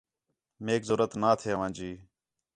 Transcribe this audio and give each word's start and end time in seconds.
میک 0.63 0.81
ضرورت 0.89 1.13
نا 1.21 1.31
تھے 1.39 1.49
آوانجی 1.55 1.91